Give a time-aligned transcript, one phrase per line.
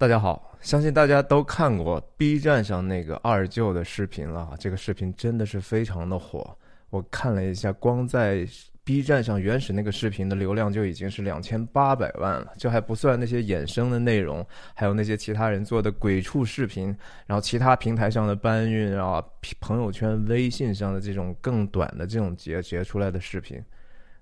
[0.00, 6.56] 大家好，相信大家都看过 B 站上那个二舅的视频了，这个视频真的是非常的火。
[6.88, 8.46] 我看了一下，光在
[8.84, 16.96] B 站上原始那个视频的流量就已经是两千八百万了，这还不算那些衍生的内容，还有那些其他人做的鬼畜视频，
[17.26, 19.20] 然后其他平台上的搬运啊，
[19.58, 23.60] 朋友圈、微信上的这种更短的这种截截出来的视频，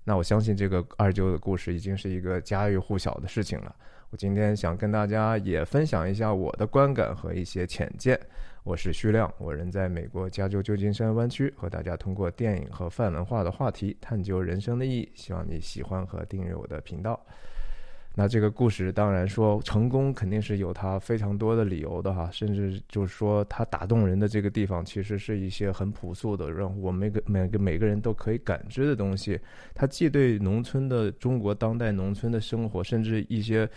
[0.03, 3.75] 那我相信这个二舅的故事已经是一个家喻户晓的事情了。
[4.09, 8.17] 我今天想跟大家也分享一下我的观感和一些浅见。
[8.63, 15.11] 我是徐亮，我人在美国加州旧金山湾区，和大家通过电影和泛文化的话题探究人生的意义。
[15.13, 17.19] 希望你喜欢和订阅我的频道。
[18.19, 29.39] 那这个故事当然说成功肯定是有它非常多的理由的哈，甚至就是说它打动人的这个地方，其实是一些很朴素的，让我们每个每个每个人都可以感知的东西。
[29.75, 33.69] 它既对农村的中国当代农村的生活，甚至一些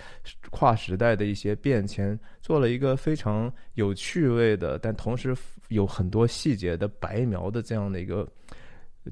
[0.48, 5.36] 跨时代的一些变迁，做了一个非常有趣味的，但同时
[5.68, 8.26] 有很多细节的白描的这样的一个。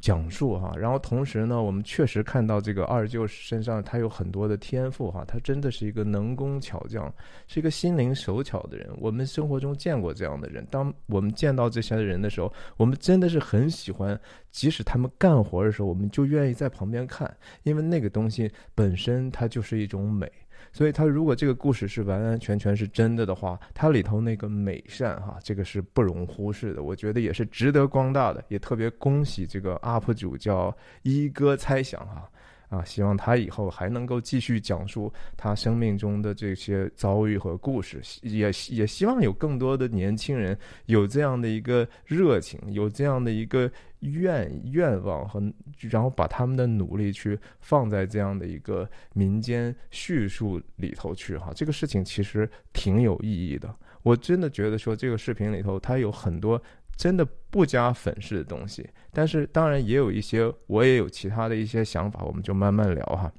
[0.00, 7.12] 讲述哈，然后同时呢，我们确实看到这个二舅身上他有很多的天赋哈，他真的是一个能工巧匠，
[7.46, 8.88] 是一个心灵手巧的人。
[8.98, 14.18] 我们生活中见过这样的人，当我们见到这些人的时候，我们真的是很喜欢，
[14.50, 20.30] 即使他们干活的时候，我们就愿意在旁边看，因为那个东西本身它就是一种美。
[20.72, 26.82] 所以，他如果这个故事是完完全全是真的的话，它里头那个美善哈，这个是不容忽视的。
[26.82, 32.30] 我觉得也是值得光大的，也特别恭喜这个 UP 主叫一哥猜想哈。
[32.68, 45.42] 啊，希望他以后还能够继续讲述他生命中的这些遭遇和故事，也也希望有更多的年轻人有这样的一个热情，有这样的一个愿愿望和，
[45.90, 51.50] 然后把他们的努力去放在这样的一个民间叙述里头去哈。
[51.54, 56.60] 这个事情其实挺有意义的，我真的觉得说这个视频里头它有很多。
[56.98, 63.32] 真的不加粉饰的东西，但是当然也有一些，我也有其他的一些想法，我们就慢慢聊哈。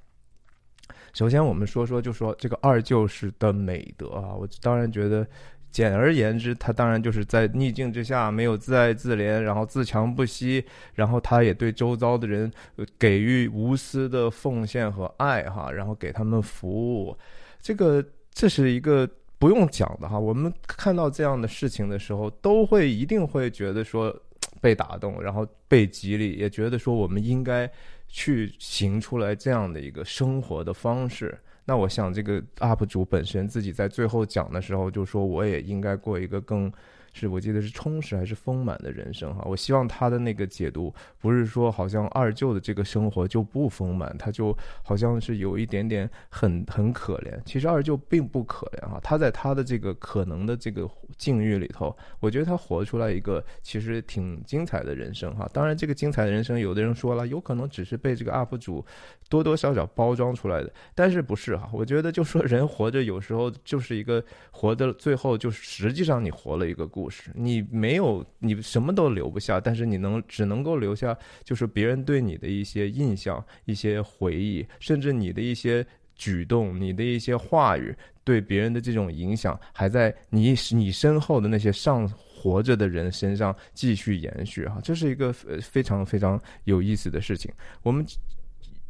[1.14, 5.28] 首先，我们说说，就说这个二舅是的美德啊，我当然觉得，
[5.70, 12.50] 简而言之，他当然就是在逆境之下没有自爱自怜，然后自强不息，然后他也对周遭的人
[12.98, 17.18] 给予无私的奉献和爱哈，然后给他们服务，
[17.62, 19.06] 这个这是一个。
[19.40, 24.16] 不用讲的哈，我们看到这样的事情的时候，都会一定会觉得说
[24.62, 27.68] 被打动，然后被激励，也觉得说我们应该
[28.08, 31.36] 去行出来这样的一个生活的方式。
[31.66, 36.72] 那我想，这个 UP 主本身自己在最后讲的时候，就说我也应该过一个更。
[37.20, 39.44] 是我记得是充实还是丰满的人生哈？
[39.46, 47.38] 我希望他的那个解读不是说好像二舅的这个生活就不丰满，他就好像是有一点点很很可怜。
[47.46, 55.46] 其实二舅并不可怜哈，他在他的这个可能的这个境遇里头，我觉得他活出来一个其实挺精彩的人生哈。
[55.52, 58.86] 当然，这个精彩的人生，有的人说了，有可能只是被这个 UP 主
[59.28, 61.70] 多多少少包装出来的，但是不是哈？
[61.74, 67.09] 我觉得就说人活着有时候就是一个活的最后就实际上你活了一个故事。
[67.34, 87.52] 你没有，你什么都留不下，但是你能只能够留下，就是别人对你的一些印象、一些回忆，甚至你的一些举动、你的一些话语对别人的这种影响，还在你你身后的那些上活着的人身上继续延续哈，这是一个非常非常有意思的事情。
[87.84, 88.06] 我们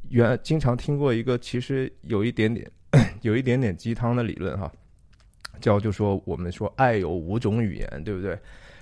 [0.09, 2.69] 原经常听过一个，其实有一点点
[3.21, 4.71] 有一点点鸡汤的理论哈。
[5.59, 8.37] 教就说我们说爱有五种语言，对不对？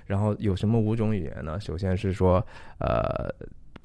[0.06, 1.60] 然后有什么五种语言呢？
[1.60, 2.44] 首先是说，
[2.78, 3.32] 呃。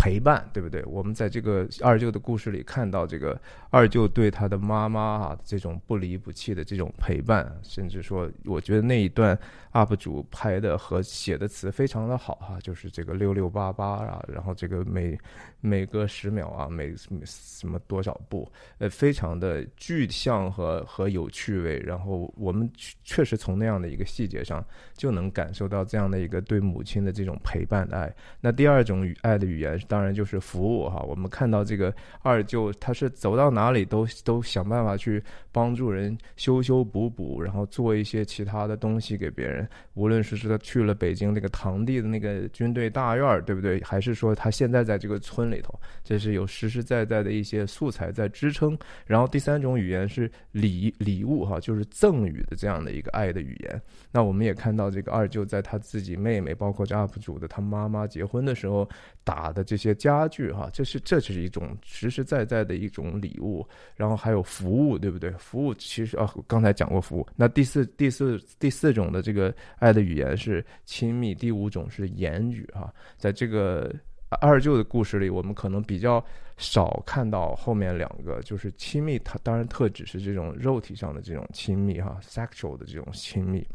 [0.03, 0.83] 陪伴，对不对？
[0.83, 9.39] 我们在这个二舅的故事里看到，这个二舅对他的妈妈啊，这种不离不弃的这种陪伴，甚至说，我觉得那一段
[9.71, 15.17] UP 主拍的和写的词非常的好哈，就是这个六六八八啊，然后这个每
[15.61, 16.93] 每隔十秒啊，每
[17.23, 21.79] 什么多少步，呃，非常的具象和和有趣味。
[21.79, 22.69] 然后我们
[23.05, 24.61] 确实从那样的一个细节上，
[24.97, 28.13] 就能感受到这样的一个对母亲的这种陪伴的爱。
[28.41, 29.79] 那第二种语爱的语言。
[29.93, 31.93] 当然就是服务哈，我们看到这个
[32.23, 39.69] 二舅，他是走到哪里都都想办法去帮助人修修补补，然后做一些其他的东西给别人。
[39.93, 43.79] 无论是是他去了北京那个堂弟的那个军队大院儿，对不对？
[43.83, 48.75] 还是说他现在在这个村里头，这是有实实在在的一些素材在支撑。
[49.05, 53.79] 然后第三种语言是礼礼物哈，就是赠予的这样的一个爱的语言。
[54.11, 58.89] 那我们也看到这个二舅在他自己妹妹，包括这 UP 主的他妈妈结婚的时候
[59.23, 59.82] 打的这。
[59.83, 63.67] 些家具哈，这是这是一种实实在在的一种礼物。
[63.95, 65.29] 然后还有服务，对不对？
[65.31, 67.27] 服务其实啊，刚才讲过服务。
[67.35, 72.93] 那第四第四第四种的这个爱的语言是亲密，第五种是言语哈。
[73.17, 73.93] 在这个
[74.41, 76.23] 二舅的故事里，我们可能比较
[76.57, 83.67] 少看到后面两个，就是亲密，它当然特指是这种肉体上的这种亲密哈，sexual 的这种亲密。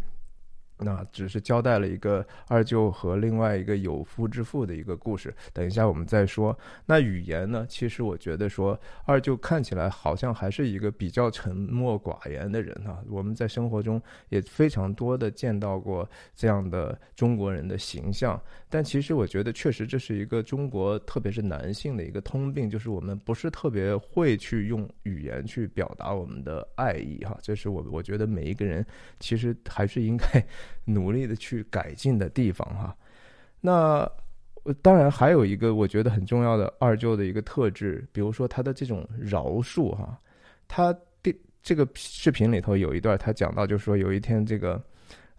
[0.80, 6.56] 那只是交代了一个二舅和另外一个有夫之妇的一个故事，等一下我们再说。
[6.86, 7.66] 那语言呢？
[7.68, 13.02] 其实我觉得说二舅看起来好像还是一个比较沉默寡言的人哈。
[13.08, 27.36] 我们在生活中也非常多的见到过这样的中国人的形象，但其实我觉得确实这是一个中国特别是男性的一个通病，就是我们不是特别会去用语言去表达我们的爱意哈。
[27.42, 28.86] 这是我我觉得每一个人
[29.18, 30.46] 其实还是应该。
[30.84, 32.96] 努力的去改进的地方哈，
[33.60, 34.10] 那
[34.82, 40.18] 当然还有一个我觉得很重要的二舅的一个特质，比如说他的这种饶恕哈，
[40.66, 44.82] 他第这个视频里头有一段他讲到，就是说有一天这个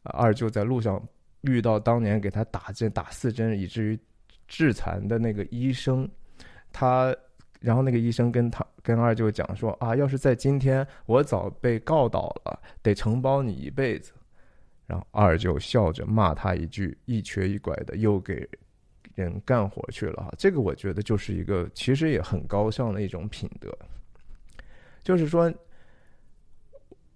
[0.03, 1.01] 二舅在路上
[1.41, 3.99] 遇到当年给他打针打四针以至于
[4.47, 6.09] 致残的那个医生，
[6.71, 7.15] 他
[7.59, 14.11] 然后那个医生跟他跟二舅讲说啊，要是在今天我早被告倒了，得承包你一辈子。
[14.89, 18.49] 然后二舅笑着骂他一句，一瘸一拐的又给
[19.13, 20.33] 人干活去了哈。
[20.35, 23.71] 这个我觉得就是一个其实也很高尚的一种品德。
[25.03, 25.53] 就是说，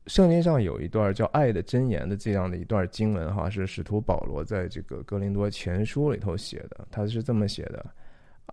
[0.05, 6.87] 圣经上有一段叫“爱的箴言”的这样的一段经文哈，是使徒保罗在这个格林多前书里头写的。
[6.91, 7.83] 他是这么写的：“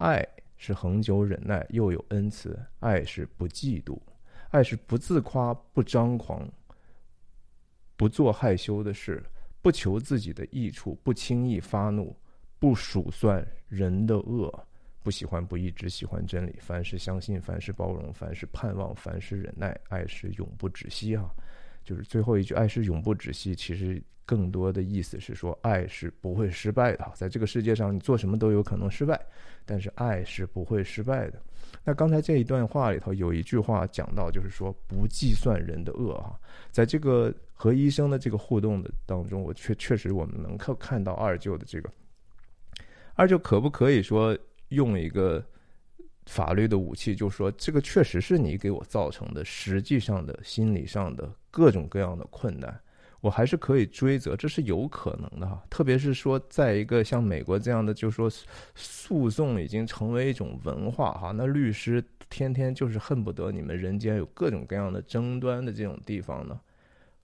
[0.01, 0.27] 爱
[0.57, 3.99] 是恒久忍耐，又有恩慈；爱是不嫉妒；
[4.51, 6.49] 爱是不自夸，不张狂。”
[8.00, 9.23] 不做害羞的事，
[9.61, 12.17] 不求自己的益处，不轻易发怒，
[12.58, 14.67] 不数算人的恶，
[15.02, 16.56] 不喜欢不义，只喜欢真理。
[16.61, 19.79] 凡事相信，凡事包容，凡事盼望，凡事忍耐。
[19.91, 21.31] 爱是永不止息啊！
[21.85, 23.55] 就是最后一句，爱是永不止息。
[23.55, 27.12] 其实更多的意思是说，爱是不会失败的。
[27.14, 29.20] 在这个世界上，你做什么都有可能失败，
[29.67, 31.38] 但是爱是不会失败的。
[31.82, 36.38] 那刚才这一段话里头有一句话讲到，就是说不计算人的恶哈，
[36.71, 41.91] 在这个和医生的这个互动的当中，我确确实我们能够看到二舅的这个
[43.15, 44.37] 二舅可不可以说
[44.69, 45.44] 用一个
[46.27, 52.81] 法律的武器，就说这个确实是你给我造成的实际上的心理上的各种各样的困难。
[53.21, 55.63] 我还是可以追责，这是有可能的哈。
[55.69, 58.31] 特别是说，在一个像美国这样的，就是说
[58.75, 66.59] 诉讼已经成为一种文化哈，那律师天天就是恨不得你们人间有各种各样的争端的这种地方呢，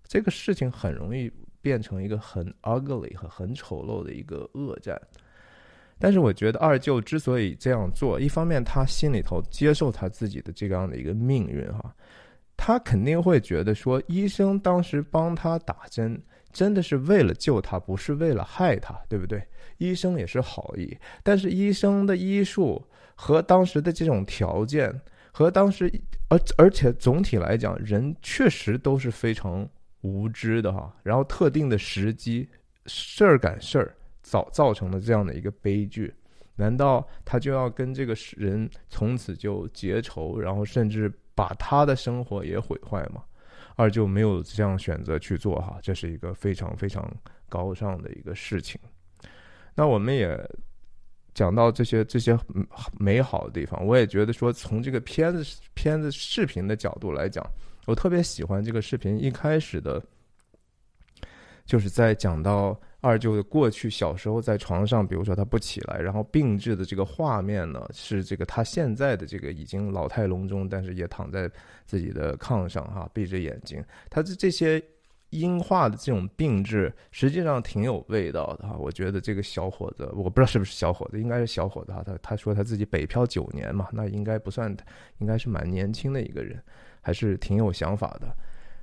[0.07, 1.33] 这个事情很容易
[1.63, 5.01] 变成一个很 ugly 和很丑陋的一个恶战。
[5.99, 11.95] 但是我觉得二舅之所以这样做，一方面他心里头接受他自己的这样的一个命运哈。
[12.57, 16.21] 他肯定会觉得说，医生当时帮他打针，
[16.51, 19.47] 真的是为了救他，不是为了害他，对不对？
[19.77, 22.83] 医生也是好意，但是医生的医术
[23.15, 25.01] 和当时的这种条件，
[25.33, 25.93] 和当时，
[26.29, 29.69] 而而且总体来讲，人确实都是非常
[30.01, 30.97] 无知的哈。
[31.03, 32.49] 然后特定的时机，
[32.87, 36.13] 事儿赶事儿，造造成了这样的一个悲剧，
[36.57, 41.13] 难道他就要跟这个人从此就结仇，然后甚至？
[41.37, 43.23] 把他的生活也毁坏嘛？
[43.77, 47.09] 二舅没有这样选择去做哈，这是一个非常非常
[47.47, 48.81] 高尚的一个事情。
[49.75, 50.35] 那我们也
[51.35, 52.37] 讲到这些这些
[52.99, 57.47] 美好的地方，我也觉得说，从这个片子片子视频的角度来讲，
[57.85, 60.03] 我特别喜欢这个视频一开始的，
[61.67, 62.81] 就是在讲到。
[63.03, 71.49] 二舅的过去小时候在床上，比如说他不起来，然后病治的这个画面呢，是这个他现在的这个已经老态龙钟，但是也躺在
[71.85, 73.85] 自己的炕上哈，闭着眼睛。
[74.11, 74.83] 他的这些
[75.31, 78.77] 音画的这种病治，实际上挺有味道的哈。
[78.77, 82.03] 我觉得这个小伙子，我不知道是不是小伙子，应该是小伙子哈。
[82.05, 84.75] 他他说他自己北漂九年嘛，那应该不算，
[85.19, 86.61] 应该是蛮年轻的一个人，
[87.03, 88.37] 还是挺有想法的。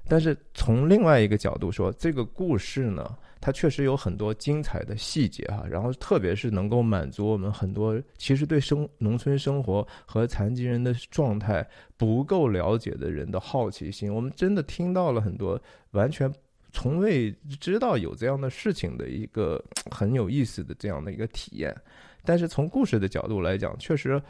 [0.08, 3.18] 但是从另外一个角度说，这个故事呢？
[3.40, 11.68] 它确实有很多精彩的细节哈，然后特别是能够满足我们很多其实对生农村生活和残疾人的状态
[11.98, 14.14] 不够了解的人的好奇心。
[14.14, 16.34] 我们真的听到了很多完全
[16.72, 17.30] 从未
[17.60, 21.76] 知道有这样的事情的一个很有意思的这样的一个体验。
[22.24, 24.22] 但是从故事的角度来讲，确实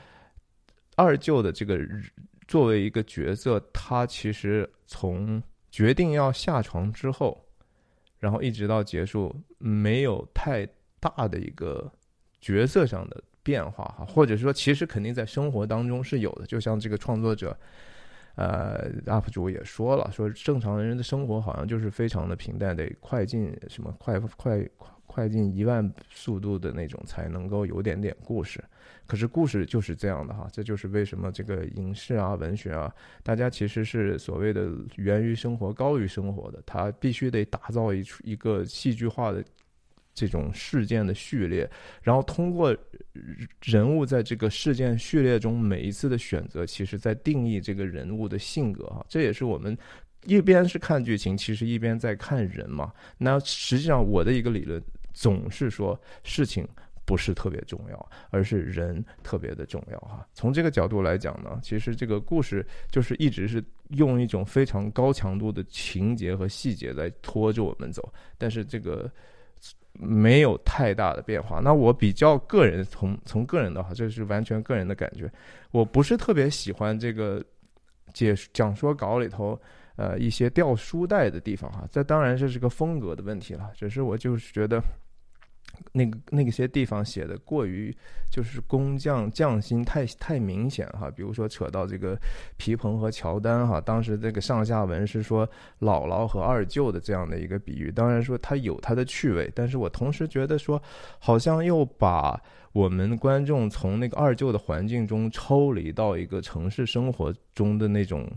[0.95, 1.79] 二舅的这个
[2.47, 5.39] 作为一个角色，他其实从
[5.73, 7.43] 决定要下床之后。
[8.19, 10.65] 然后一直到结束，没有太
[11.01, 11.91] 大的一个
[12.39, 17.57] 角色上的变化哈，或者说其实肯定在生活当中是有的，就像这个创作者。
[18.35, 24.69] 呃，UP 主也说了，说正常人的生活好像就是非常的平淡，得快进什么快快快
[25.05, 28.63] 快进一万速度的那种才能够有点点故事。
[29.05, 39.43] 可是故事就是这样的哈，这就是为什么这个影视啊、文学啊，大家其实是所谓的源于生活、高于生活的，它必须得打造一出一个戏剧化的。
[40.13, 41.67] 这种事件的序列，
[42.03, 42.75] 然后通过
[43.63, 49.03] 人物在这个事件序列中每一次的选择，其实在定义这个人物的性格啊。
[49.09, 49.75] 这也是我们
[50.25, 52.93] 一边是看剧情，其实一边在看人嘛。
[53.17, 54.79] 那实际上我的一个理论
[55.13, 56.67] 总是说，事情
[57.05, 60.27] 不是特别重要，而是人特别的重要哈。
[60.35, 69.11] 从这个角度来讲呢，其实这个故事就是一直是用一种非常高强度的情节和细节来拖着我们走，但是这个。
[69.93, 71.59] 没有太大的变化。
[71.59, 75.31] 那我比较个人，从从个人的话，这是完全个人的感觉。
[75.71, 77.43] 我不是特别喜欢这个
[78.13, 79.59] 解讲说稿里头，
[79.95, 81.87] 呃，一些掉书袋的地方哈。
[81.91, 84.81] 这当然这是个风格的问题了，只是我就是觉得。
[85.91, 87.95] 那个那些地方写的过于
[88.29, 92.17] 就是工匠匠心太太明显哈，比如说扯到这个
[92.57, 95.47] 皮蓬和乔丹哈，当时这个上下文是说
[95.79, 100.81] 姥姥和二舅的这样的一个比喻，当然说它有它的趣味，但是我同时觉得说
[101.19, 108.29] 好像又把我们观众从那个二舅的环境中抽离到一个城市生活中的那种。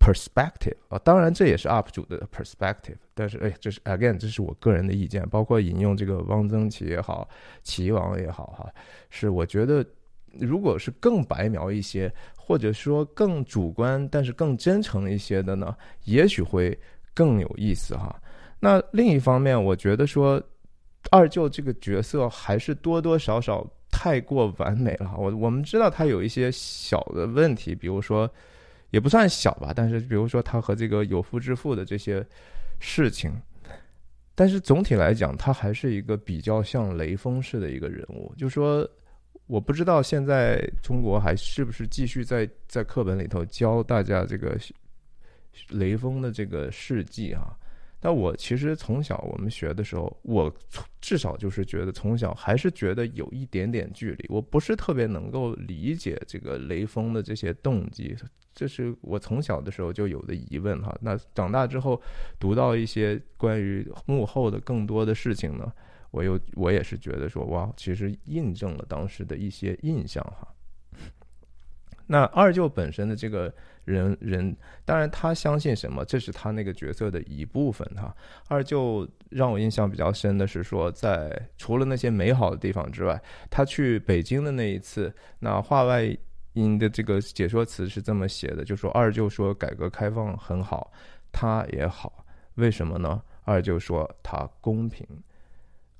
[0.00, 7.28] Perspective 啊，当然这也是 UP 主的 perspective，但是哎，这是 again，这是我个人的意见，包括引用这个汪曾祺也好，
[7.62, 8.72] 齐王也好哈，
[9.10, 9.84] 是我觉得
[10.38, 16.76] 如果是更白描一些，或者说更主观但是更真诚一些的呢，也许会
[17.12, 18.18] 更有意思哈。
[18.58, 20.42] 那另一方面，我觉得说
[21.10, 25.14] 二舅这个角色还是多多少少太过完美了。
[25.18, 28.28] 我我们知道他有一些小的问题，比如说。
[28.90, 32.24] 也不算小吧，但是比如说他和这个有夫之妇的这些
[32.78, 33.32] 事情，
[34.34, 38.32] 但是总体来讲，他还是一个比较像雷锋式的一个人物。
[38.36, 38.88] 就说
[39.46, 44.58] 我不知道现在中国还是不是继续在在课本里头教大家这个
[45.68, 47.56] 雷锋的这个事迹啊。
[48.00, 50.52] 但我其实从小我们学的时候，我
[51.02, 58.16] 至少就是觉得从小还是觉得有一点点距离，我不是特别能够理解这个雷锋的这些动机，
[58.54, 60.96] 这是我从小的时候就有的疑问哈。
[61.02, 62.00] 那长大之后
[62.38, 65.70] 读到一些关于幕后的更多的事情呢，
[66.10, 70.48] 我又我也是觉得说哇，其实印证了当时的一些印象哈。
[72.10, 73.52] 那二舅本身的这个。
[73.86, 78.14] 人人当然，他相信什么，这是他那个角色的一部分哈。
[78.46, 86.16] 二舅让我印象比较深的是说，在除了那些美好的地方之外，他去北京的那一次，那话外
[86.52, 90.92] 音的这个解说词是这么写的，就说二舅说改革开放很好，
[91.32, 92.24] 他也好，
[92.56, 93.20] 为什么呢？
[93.44, 95.04] 二舅说他公平。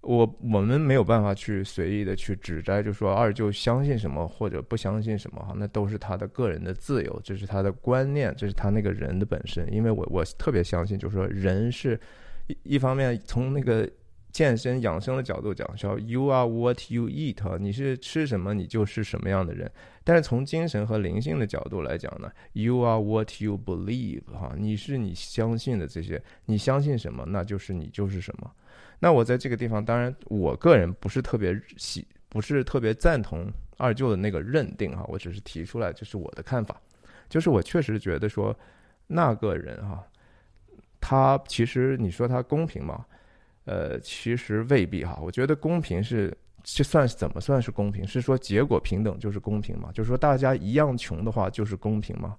[0.03, 9.71] 我我们没有办法去随意的去指摘，就说二舅相信什么或者不相信什么哈，那都是他的个人的自由，这是他的观念，这是他那个人的本身。
[9.73, 12.01] 因为我我特别相信，就是说人是
[12.47, 13.87] 一一方面从那个
[14.33, 19.71] 健身养生的角度讲，说 you are what you eat，你是吃什么，你就是什么样的人。
[20.03, 28.51] 但是从精神和灵性的角度来讲呢，you are what you believe，哈，你是你相信的这些，你相信什么，那就是你就是什么。
[29.01, 36.81] 那我在这个地方，当然我个人不是特别喜，不是特别赞同二舅的那个认定哈，我只是提出来，这是我的看法，
[37.29, 38.55] 就是我确实觉得说
[39.07, 40.07] 那个人哈，
[41.01, 43.05] 他其实你说他公平吗？
[43.65, 48.07] 呃，其实未必哈，我觉得公平是这算怎么算是公平？
[48.07, 49.91] 是说结果平等就是公平吗？
[49.95, 52.37] 就是说大家一样穷的话就是公平吗？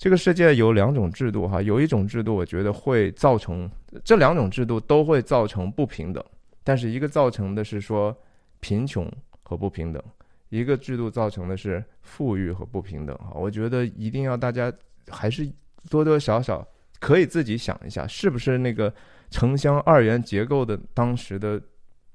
[0.00, 3.70] 这个世界有两种制度，哈，有一种制度，我觉得会造成
[4.02, 6.24] 这两种制度都会造成不平等，
[6.64, 8.16] 但是一个造成的是说
[8.60, 9.06] 贫穷
[9.42, 10.02] 和不平等，
[10.48, 14.72] 一个制度造成的是富裕和不平等，哈，我觉得一定要大家
[15.06, 15.46] 还是
[15.90, 16.66] 多多少少
[16.98, 18.90] 可以自己想一下，是不是那个
[19.28, 21.60] 城乡二元结构的当时的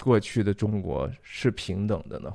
[0.04, 2.34] 过去的中国是平等的呢？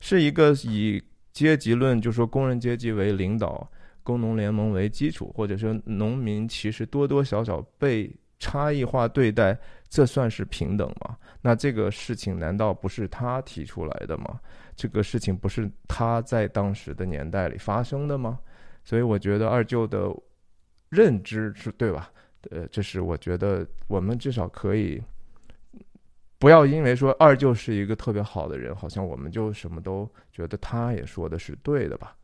[0.00, 1.00] 是一个以
[1.32, 3.70] 阶级论，就说工人阶级为领导。
[4.02, 9.56] 工农联盟为基础，或者说农民其实多多少少被差异化对待，
[9.88, 11.16] 这算是平等吗？
[11.40, 14.40] 那这个事情难道不是他提出来的吗？
[14.74, 18.38] 这个事情不是他在当时的年代里发生的吗？
[18.84, 20.10] 所以我觉得二舅的
[20.88, 22.10] 认知是对吧？
[22.50, 25.00] 呃，这是我觉得我们至少可以
[26.38, 32.16] 不要因为说二舅是一个特别好的人，好像我们就什么都觉得他也说的是对的吧？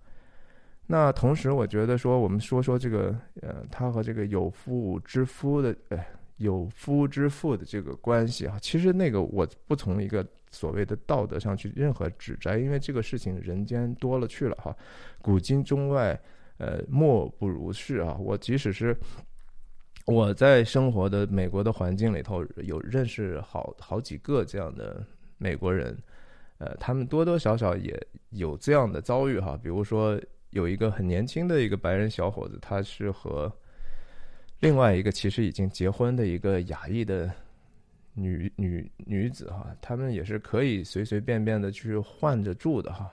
[0.90, 6.02] 那同时，我觉得说我们说说这个呃，他和这个有妇之夫的，呃，
[6.38, 14.74] 有夫之妇的这个关系啊，其实那个我不从一个所谓的道德上去任何指摘，因为这个事情人间多了去了哈，
[15.20, 16.18] 古今中外，
[16.56, 18.16] 呃，莫不如是啊。
[18.18, 18.96] 我即使是
[20.06, 25.04] 我在生活的美国的环境里头，有认识好好几个这样的
[25.36, 25.94] 美国人，
[26.56, 27.94] 呃，他们多多少少也
[28.30, 30.18] 有这样的遭遇哈，比如说。
[30.50, 33.52] 有一个很年轻的一个白人小伙子，他是和
[34.60, 37.30] 另外一个其实已经结婚的一个亚裔的
[38.14, 43.12] 女女女子哈，他们也是可以随随便便的去换着住的哈，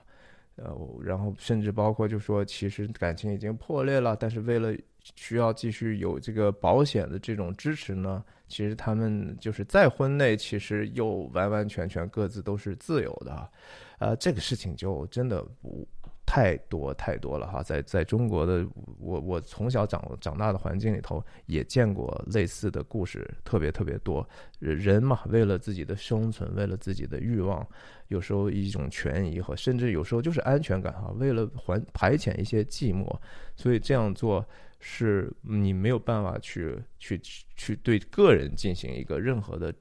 [0.56, 0.74] 呃，
[1.04, 4.74] 然后甚至包括就说其实感情已经破裂了，但是为了
[5.14, 13.50] 需要继续有这个保险的这种支持呢，其实他们就是在婚内其实又完完全全各自都是自由的
[13.98, 15.86] 啊，这个事情就真的不。
[16.26, 18.66] 太多太多了哈，在在中国的
[18.98, 24.28] 我我从小长长大的环境里头也见过类似的故事，特别特别多。
[24.58, 27.64] 人嘛，为了自己的生存，为了自己的欲望，
[28.08, 33.08] 有时候一种权益和甚至有时候就是安全感哈，为了还排遣一些寂寞，
[33.54, 34.44] 所以这样做
[34.80, 37.18] 是你没有办法去去
[37.54, 39.72] 去对个人进行一个任何的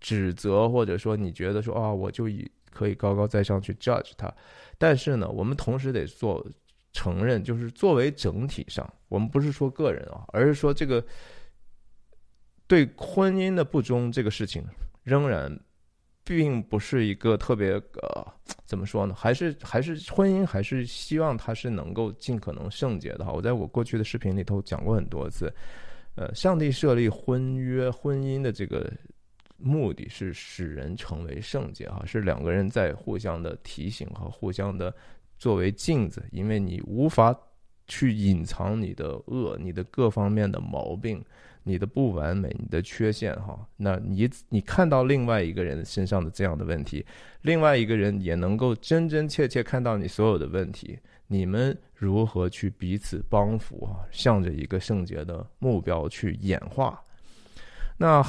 [0.00, 2.50] 指责，或者说你觉得说啊，我就以。
[2.76, 4.30] 可以高高在上去 judge 他，
[4.76, 6.46] 但是呢，我们同时得做
[6.92, 11.02] 承认，就是作为整体上，我们不是说个人啊，而是说这个
[12.66, 14.62] 对婚姻的不忠这个事情，
[15.04, 15.50] 仍然
[16.22, 18.26] 并不是一个特别呃，
[18.66, 19.14] 怎么说呢？
[19.14, 23.32] 还是还是婚姻，还是希望它是能够尽可能圣洁的哈。
[23.32, 25.50] 我在我过去的视频里头讲过很多次，
[26.16, 28.92] 呃，上帝设立婚约婚姻的这个。
[29.58, 34.94] 目的是使人成为圣洁哈，是两个人在互相的提醒和互相的
[35.38, 37.34] 作为镜子，因为你无法
[37.86, 41.24] 去隐藏你的恶、你的各方面的毛病、
[41.62, 43.66] 你的不完美、你的缺陷哈。
[43.76, 47.04] 那你你看到另外一个人身上的这样的问题，
[47.42, 54.04] 另外一个人也能够真真切切看到你所有的问题，你们如何去彼此帮扶啊？
[54.10, 57.02] 向着一个圣洁的目标去演化，
[57.96, 58.22] 那。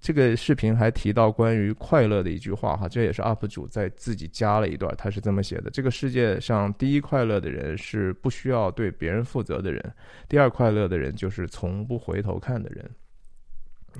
[0.00, 9.94] 这个视频还提到关于快乐的一句话哈，这也是 UP 主在自己加了一段，他是这么写的：这个世界上第一快乐的人是不需要对别人负责的人，
[10.26, 12.90] 第二快乐的人就是从不回头看的人。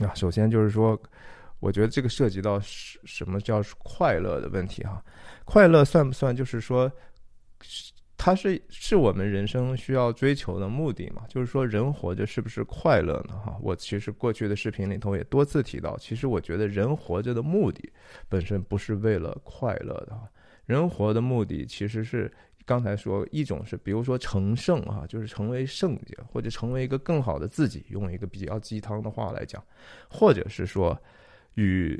[0.08, 0.98] 啊，首先就是说，
[1.58, 5.04] 我觉得这个涉及到什什么叫快乐的问题哈，
[5.44, 6.90] 快乐算不算就是说？
[8.22, 11.24] 它是是我们人生需要追求的目的嘛？
[11.26, 13.34] 就是说，人活着是不是快乐呢？
[13.34, 17.90] 哈，我其实过去的视频里头也多次提到，其实我觉得人活着的目的
[18.28, 20.28] 本身不是为了快乐的哈，
[20.66, 22.30] 人活的目的其实是
[22.66, 29.64] 刚才说一种是，比如说成圣啊，就是成为圣洁，或者成为一个更好的自己，用一个比较鸡汤的话来讲，
[30.10, 31.00] 或者是说
[31.54, 31.98] 与。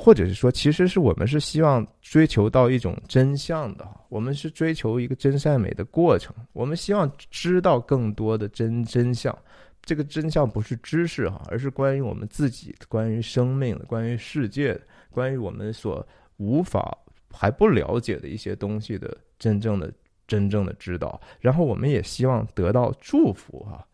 [0.00, 9.36] 或者是说，其实是我们是希望追求到一种真相的，我们是追求一个真善美的过程，我们希望知道更多的真真相。
[9.82, 14.80] 这个真相不是知识哈，而是关于我们自己、关于生命的、关于世界、
[15.10, 16.06] 关于我们所
[16.36, 16.96] 无法
[17.32, 19.92] 还不了解的一些东西的真正的、
[20.28, 21.20] 真正的知道。
[21.40, 23.84] 然后，我们也希望得到祝福哈。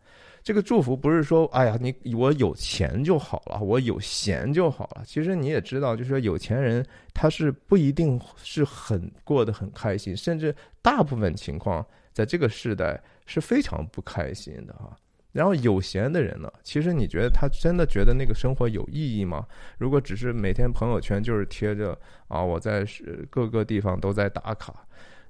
[0.45, 5.01] 这个祝福不是说，哎呀，你我有钱就好了，我有闲就好了。
[5.03, 14.95] 其实你也知道，就是说有钱人他是不一定是很过得很开心，甚至大部分情况在这个时代是非常不开心的哈。
[15.31, 19.47] 然后有闲的人呢，其实你觉得他真的觉得那个生活有意义吗？
[19.79, 22.85] 如果只是每天朋友圈就是贴着啊，我在
[23.31, 24.85] 各个地方都在打卡。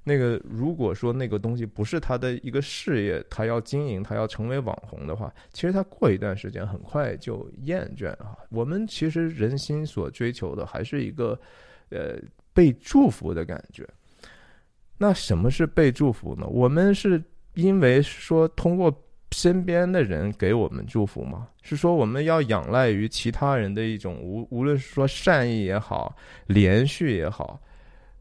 [0.08, 8.36] 那个，如果说那个东西不是他的一个事业，他要经营，他要成为网红的话，其实他过一段时间很快就厌倦啊。
[8.50, 11.36] 我们其实人心所追求的还是一个，
[11.88, 12.14] 呃，
[12.54, 13.84] 被祝福的感觉。
[14.96, 16.46] 那什么是被祝福呢？
[16.46, 17.20] 我们是
[17.54, 18.94] 因为说通过
[19.32, 21.48] 身边的人给我们祝福吗？
[21.62, 26.16] 是说我们要仰赖于其他人的一种无，无论是说善意也好，
[26.46, 27.60] 连续也好。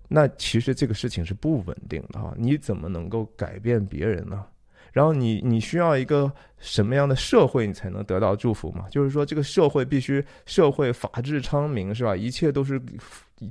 [0.07, 4.45] 那其实这个事情是不稳定的哈，你怎么能够改变别人呢？
[4.93, 8.87] 然后你你需要一个什么样的社会，你才能得到祝福嘛？
[8.89, 12.15] 就是说这个社会必须社会法治昌明是吧？
[12.15, 12.81] 一切都是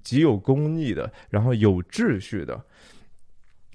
[0.03, 2.59] 极有公义的，然后有秩序的，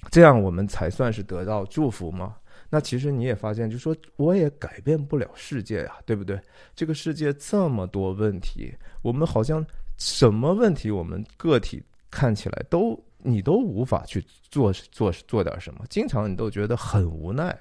[0.10, 2.38] 这样我们才算是得到祝福吗？
[2.70, 6.40] 那其实你也发现，就说我也改变不了世界呀，对不对？
[6.76, 9.66] 这个世界这么多问题，我们好像。
[10.02, 17.58] 什么问题我们个体看起来都你都无法去做做做点什么，经常你都觉得很无奈。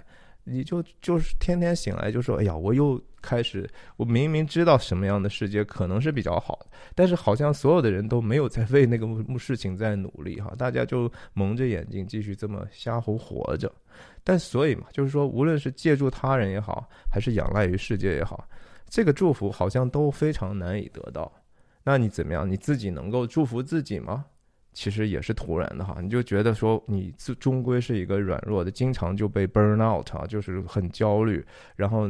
[0.50, 13.70] 你就就是天天醒来就说，哎呀，我又开始，我明明知道什么样的世界可能是比较好的，但是好像所有的人都没有在为那个事情在努力哈，大家就蒙着眼睛继续这么瞎胡活着。
[14.24, 18.48] 但所以嘛，就是说，无论是借助他人也好，还是仰赖于世界也好，
[18.88, 21.30] 这个祝福好像都非常难以得到。
[21.84, 22.50] 那你怎么样？
[22.50, 24.24] 你自己能够祝福自己吗？
[24.72, 32.08] 其实也是突然的哈，你就觉得说你终终归是一个软弱的，经常就被 burn out 啊，就是很焦虑，然后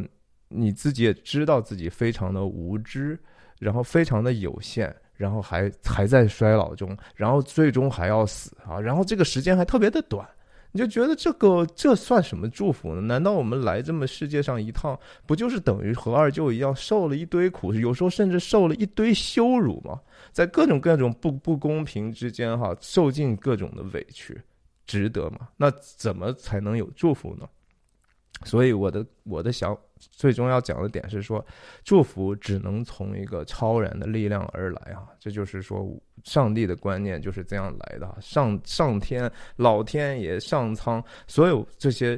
[0.49, 3.18] 你自己也知道自己非常的无知，
[3.59, 10.29] 然后非常的有限，然后还还在衰老中，然后最终还要死啊，然后这个时间还特别的短。
[10.71, 13.01] 你就觉得这个这算什么祝福呢？
[13.01, 19.99] 难道我们来这么世界上一趟，不就是等于和二舅一样受了一堆苦，有时候甚至受了一堆羞辱吗？
[20.38, 24.40] 在各种各种不不公平之间，哈，受尽各种的委屈，
[24.87, 25.48] 值得吗？
[25.57, 27.48] 那怎么才能有祝福呢？
[28.44, 31.44] 所以我的我的想最终要讲的点是说，
[31.83, 35.09] 祝福只能从一个超然的力量而来啊！
[35.18, 35.85] 这就是说，
[36.22, 38.16] 上帝的观念就是这样来的。
[38.20, 42.16] 上上天、老天爷、上苍，所有这些，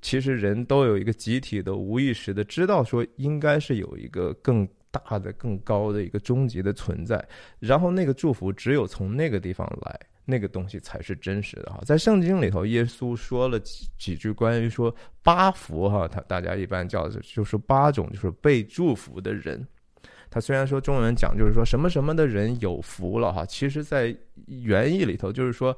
[0.00, 7.24] 其实人都有一个集体的无意识的知道，说应该是有一个更大的、更高的一个终极的存在，
[7.58, 10.00] 然后那个祝福只有从那个地方来。
[10.30, 19.66] 那个东西才是真实的哈，在圣经里头，耶稣说了几几句关于说八福哈，他大家一般叫就是八种就是被祝福的人。
[20.28, 24.14] 他虽然说中文讲就是说什么什么的人有福了哈，其实在
[24.48, 25.74] 原意里头就是说，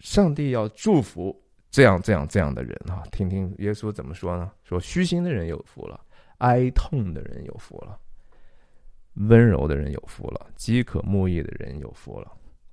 [0.00, 1.34] 上帝要祝福
[1.70, 3.02] 这样这样这样的人哈。
[3.10, 4.52] 听听耶稣怎么说呢？
[4.62, 5.98] 说虚心的人有福了，
[6.40, 7.98] 哀痛的人有福了，
[9.14, 12.30] 温柔的人有福了，饥渴慕义的人有福了。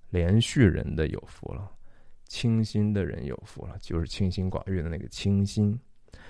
[0.09, 1.69] 连续人的有福了，
[2.25, 5.77] 清心的人有福了，就是清心寡欲的那个清心，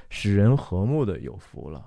[0.10, 1.86] 使人和睦的有福了，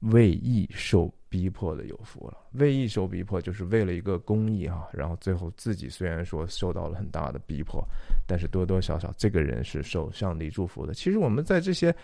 [0.00, 2.38] 为义受逼迫的有福了。
[2.52, 4.88] 为义受逼迫，就是为了一个公义哈。
[4.94, 7.86] 然后最后自己虽然说受到了很大的逼迫，
[8.26, 10.94] 但是多多少少这个人是受上帝祝福的。
[10.94, 11.94] 其实我们在这些。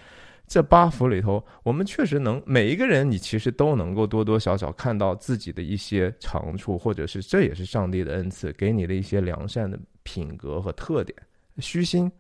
[0.47, 11.17] 这八福里头，我们确实能每一个人，你其实都能够多多少少看到自己的一些长处，或者是这也是上帝的恩赐，给你的一些良善的品格和特点。
[11.59, 12.11] 虚心、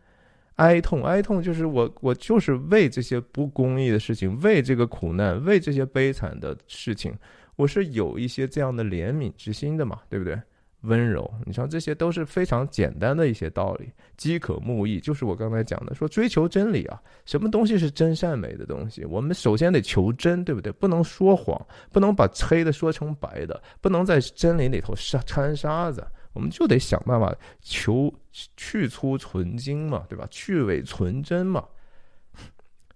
[0.56, 7.14] 哀痛、哀痛，就是我，我就是为这些不公义的事情，为这个苦难，为这些悲惨的事情，
[7.56, 10.40] 我是有一些这样的怜悯之心的嘛，对不对？
[10.82, 13.90] 温柔，你像这些都是非常简单的一些道理。
[14.16, 19.04] 饥渴慕义，就是我刚才讲的，说追求真理啊，什么东西是真善美的东西？
[19.04, 20.72] 我们首先得求真，对不对？
[20.72, 21.60] 不能说谎，
[21.92, 26.04] 不能把黑的说成白的，不能在真理里头沙掺沙子。
[26.32, 28.12] 我们就得想办法求
[28.56, 30.26] 去粗存精嘛，对吧？
[30.30, 31.64] 去伪存真嘛。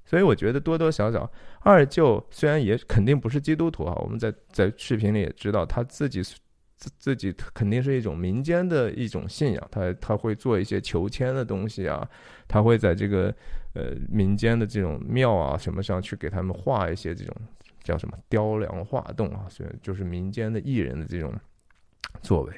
[0.04, 6.22] 所以我觉得多多少少，二舅虽然也肯定不是基督徒啊，我们在在视频里也知道他自己。
[6.76, 12.08] 自自己肯定是一种民间的一种信仰，他他会做一些求签的东西啊，
[12.46, 13.34] 他会在这个
[13.74, 17.34] 呃民间的这种庙啊什么上去给他们画一些这种
[17.82, 21.32] 叫什么雕梁画栋啊，所以就是民间的艺人的这种
[22.22, 22.52] 作为，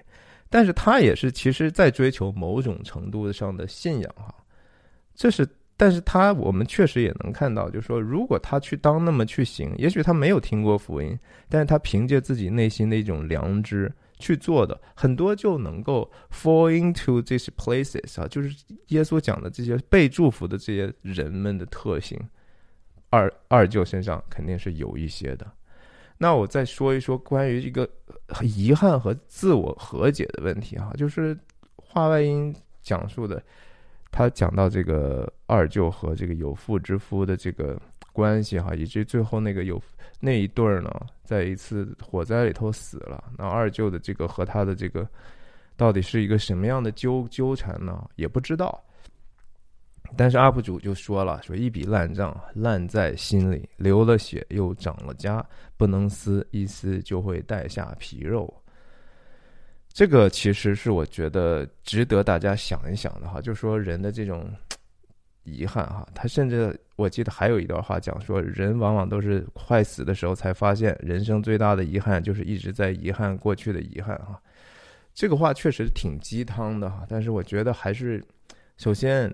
[0.51, 4.35] 但是他也是其实在追求某种程度上的信仰哈，
[5.15, 5.49] 这是。
[5.81, 11.17] 但是他，我们确实也能看到，就是说，如果他去当那么去行，也许他没有听过福音，
[11.49, 22.19] 但是他凭借自己内心的一种良知去做的，很多就能够 fall into these places 啊，就是耶稣讲的这些被祝福的这些人们的特性，
[23.11, 25.47] 二二舅身上肯定是有一些的。
[26.19, 27.89] 那我再说一说关于一个
[28.43, 31.39] 遗憾和自我和解的问题哈，就是
[31.77, 33.43] 话外音讲述的。
[34.11, 37.79] 他讲到这个二舅和这个有妇之夫的这个
[38.19, 39.81] 关系哈，以及最后那个有
[40.19, 40.91] 那一对儿呢，
[41.23, 43.23] 在一次火灾里头死了。
[43.39, 45.09] 那二舅的这个和他的这个
[45.77, 48.11] 到底是一个什么样的纠纠缠呢？
[48.17, 48.83] 也不知道。
[50.17, 55.41] 但是 UP 主就说了，说一笔烂账烂在心里，流了血又长了痂，
[55.77, 58.53] 不能撕一撕就会带下皮肉。
[59.93, 64.51] 这个其实是我觉得值得大家想一想的哈，就说人的这种
[65.51, 74.41] 遗憾哈，他甚至我记得还有一段话讲说，人往往都是快死的时候才发现，人生最大的遗憾就是一直在遗憾过去的遗憾哈。
[75.15, 78.25] 这个话确实挺鸡汤的哈，但是我觉得还是
[78.77, 79.33] 首先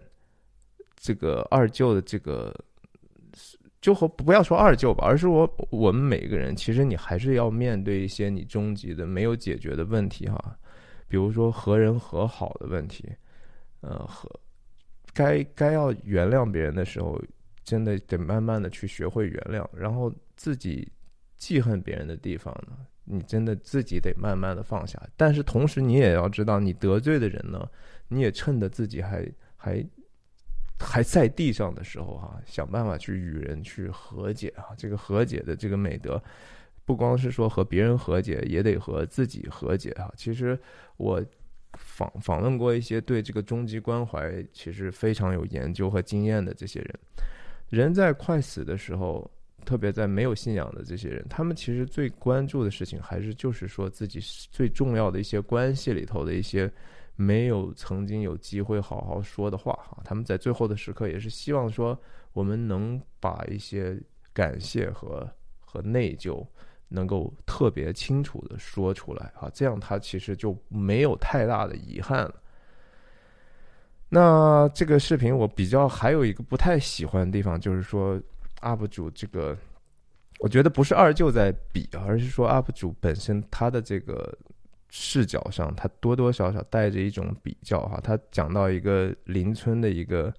[0.97, 2.55] 这个二舅的这个
[3.83, 10.57] 就和不要说二舅吧，而是我我们每个人，其实你还是要面对一些你终极的没有解决的问题哈，
[11.07, 13.13] 比如说和人和好的问题，
[13.83, 14.27] 呃，和
[15.15, 17.19] 该该要原谅别人的时候，
[17.63, 20.91] 真的得慢慢的去学会原谅，然后自己
[21.39, 25.01] 记恨别人的地方呢，你真的自己得慢慢的放下。
[25.17, 27.67] 但是同时你也要知道，你得罪的人呢，
[28.09, 29.87] 你也趁着自己还还。
[30.77, 34.75] 还在地上的时候，哈，想办法去与人去和解啊！
[34.77, 36.21] 这个和解的这个美德，
[36.85, 40.13] 不光是说和别人和解，也得和自己和解啊！
[40.17, 40.59] 其实
[40.97, 41.25] 我
[41.77, 46.99] 访访问过一些对这个终极关怀其实非常有研究和经验的这些人，
[47.69, 49.31] 人在快死的时候，
[49.65, 56.71] 特别在没有信仰的这些人，他们其实最关注的事情，还是就是说自己最重要的一些关系里头的一些。
[57.17, 61.97] 没有曾经有机会好好说的话哈，他们在最后的时刻也是希望说，
[62.33, 63.97] 我们能把一些
[64.33, 65.25] 感谢和
[65.61, 66.45] 和内疚
[66.89, 72.35] 能够特别清楚的说出来啊，这样他其实就没有太大的遗憾了。
[74.09, 78.21] 那这个视频我比较还有一个不太喜欢的地方，就是说
[78.61, 79.57] UP 主这个，
[80.39, 84.37] 我觉得不是二舅在比，而是说 UP 主本身他的这个。
[84.97, 87.99] 视角上，他多多少少带着一种比较哈。
[88.01, 90.33] 他讲到一个邻村的一个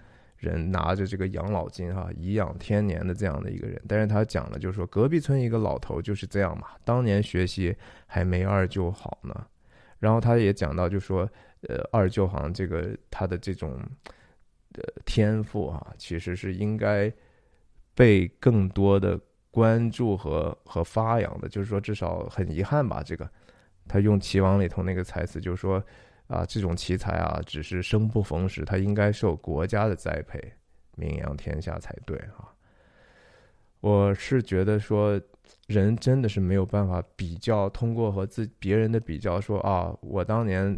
[0.50, 9.48] 人拿着这个养老金哈，颐养天年的这样的一个人，但是他讲的就是说隔壁村一个老头就是这样嘛，当年学习还没二舅好呢。
[10.00, 11.30] 然后他也讲到，就说
[11.68, 13.80] 呃二舅好像这个他的这种
[14.74, 17.12] 呃天赋啊，其实是应该
[17.94, 19.20] 被更多的
[19.52, 23.30] 关注和和发扬的，就是说至少很遗憾吧这个。
[23.88, 25.80] 他用《齐王》里头那个台词，就是说，
[26.28, 30.40] 啊，这种奇才啊，只是生不逢时，他应该受国家的栽培，
[30.96, 32.52] 名扬天下才对啊。
[33.80, 35.22] 我是觉得说，
[35.68, 40.78] 人真的是没有办法比较，通过和自别人的比较，说啊，我当年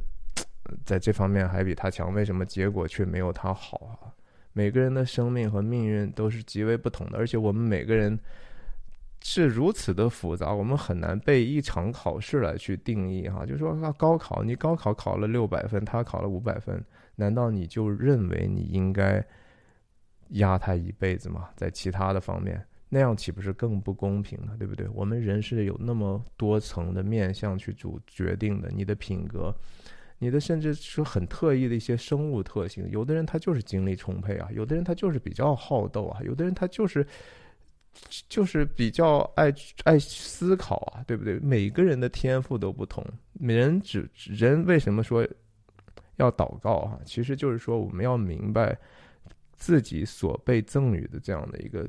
[0.86, 4.12] 在这方面还比他强，为什么结果却没有他好啊？
[4.54, 8.20] 每个人的生命和命运都是极为不同的，而且我们每个人。
[9.30, 13.46] 是如此的复杂，我们很难被一场考试来去定义哈。
[13.46, 16.82] 就说，高考，你高考考了六百分，他考了五百分，
[17.18, 19.22] 难道你就认为你应该
[20.30, 21.50] 压他一辈子吗？
[21.58, 24.56] 在其他的方面，那样岂不是更不公平了？
[24.58, 24.88] 对不对？
[24.94, 29.54] 我们人是有那么多层的面相去主决定的，你的品格，
[30.20, 32.90] 你的甚至是很特异的一些生物特性。
[32.90, 37.06] 有的人他就是精力充沛啊，有的人他就是比较好斗啊，有的人他就是。
[38.30, 41.40] 就是比较爱爱思考啊，对不对？
[41.40, 45.28] 每个人的天赋都不同，每人只人为什么说
[46.16, 47.00] 要祷告啊？
[47.06, 48.78] 其实就是说我们要明白
[49.54, 51.88] 自己所被赠予的这样的一个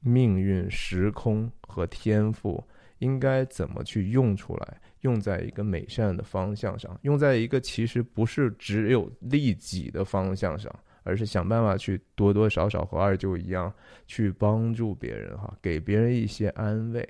[0.00, 2.62] 命运、时空和天赋，
[2.98, 10.74] 应该怎么去用出来，用在一个美善的方向上，用在一个其实不是只有利己的方向上。
[11.04, 13.72] 而是想办法去多多少少和二舅一样
[14.06, 17.08] 去帮助别人哈，给别人一些安慰。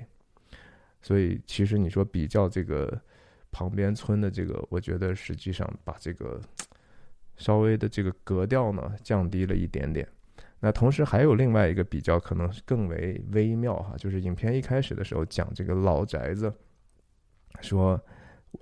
[1.01, 3.01] 所以其实你说比较这个
[3.51, 6.41] 旁边村的这个，我觉得实际上把这个
[7.37, 10.07] 稍微的这个格调呢降低了一点点。
[10.61, 16.53] 那同时还有另外一个比较，可能更为微妙哈，就是影片一开始的时候讲这个老宅子，
[17.61, 18.01] 说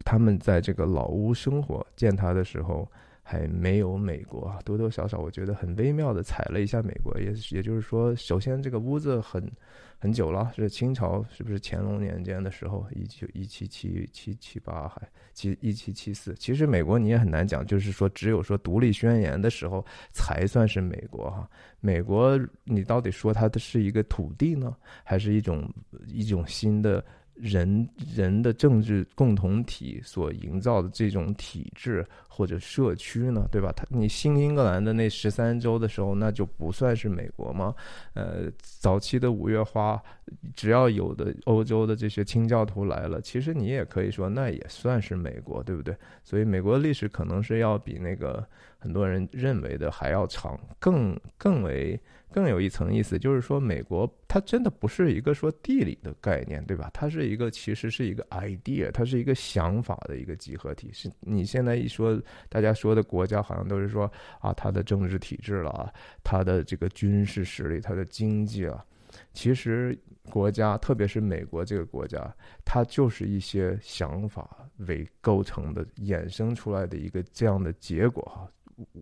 [0.04, 2.86] 他们在这个老屋生活，见他的时候。
[3.22, 9.50] 还没有美国多多少少，我觉得很微妙的踩了一下美国，也也就是说，首先这个屋子很
[9.98, 15.00] 很久了，是清朝是不是乾隆年间的时候，一九一七七七七八还
[15.32, 21.48] 七一七七四，其实美国你也很难讲，就是说只有说独立宣言的时候才算是美国哈。
[21.80, 25.72] 美国你到底说它的是一个土地呢，还是一种
[26.08, 27.02] 一种新的？
[27.34, 33.72] 人人的政治共同体所营造的这种体制或者社区呢，对吧？
[33.74, 37.74] 他你新英格兰的那十三州的时候，那就不算是美国吗？
[38.14, 40.00] 呃，早期的五月花，
[40.54, 45.96] 只要有的欧洲的这些清教徒来了，其实你也可以说那也算是美国，对不对？
[46.22, 48.46] 所以美国的历史可能是要比那个
[48.78, 51.98] 很多人认为的还要长，更更为。
[52.32, 56.90] 更有一层意思，就是说美国它真的不是一个说地理的概念，对吧？
[56.92, 60.90] 它是一个其实是一个 idea，它是一个想法的一个集合体。
[60.92, 65.92] 是你现在一说，大家说的国家好像都是说啊，它的政治体制了，
[66.24, 68.84] 它的这个军事实力，它的经济了。
[69.34, 69.98] 其实
[70.30, 78.50] 国家，特别是美国这个国家，它就是一些想法为构成的，衍生出来的一个这样的结果哈。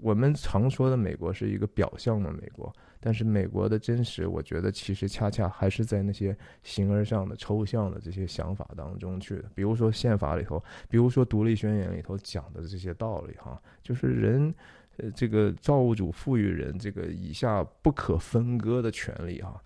[0.03, 9.45] 我们常说的美国是一个表象的美国，但是美国的真实，我觉得其实恰恰还是在那些形而上的、抽象的这些想法当中去的。
[9.55, 14.53] 比如说宪法里头，比如说独立宣言里头讲的这些道理，哈，就是人，
[14.97, 19.63] 呃，这个造物主赋予人这个以下不可分割的权利，哈，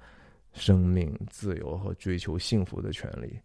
[0.53, 3.39] 生命、自由和追求幸福的权利。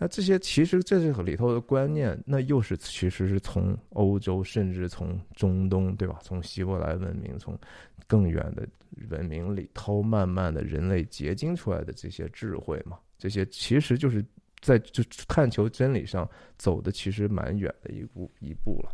[0.00, 6.20] 那这些其实这是里头的观念，那又是其实是从欧洲，甚至从中东，对吧？
[6.22, 7.58] 从希伯来文明，从
[8.06, 8.64] 更远的
[9.10, 14.24] 文明里头，慢慢的人类结晶出来的这些智慧嘛，这些其实就是
[14.60, 18.92] 在就探求真理上走的其实蛮远的一步一步了。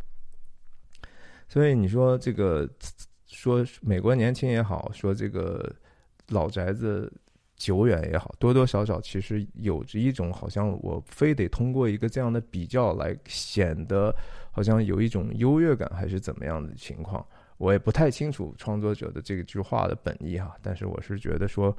[1.47, 2.67] 所以你说这个
[3.27, 5.71] 说美国年轻也好，说这个
[6.29, 7.13] 老宅子。
[7.55, 14.13] 久远也好多多少少其实有着一种好像我非得通过一个这样的比较来显得
[14.51, 17.25] 好像有一种优越感还是怎么样的情况，
[17.57, 20.55] 我也不太清楚创作者的这句话的本意哈。
[20.61, 21.75] 但是我是觉得说，